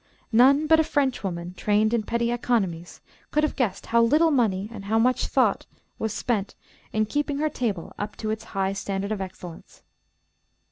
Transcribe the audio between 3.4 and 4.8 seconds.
have guessed how little money